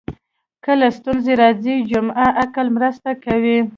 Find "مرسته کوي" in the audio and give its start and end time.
2.77-3.57